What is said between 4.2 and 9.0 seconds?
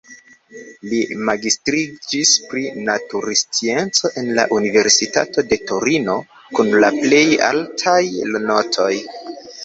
en la universitato de Torino kun la plej altaj notoj.